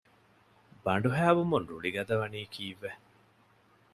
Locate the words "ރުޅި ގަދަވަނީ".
1.69-2.41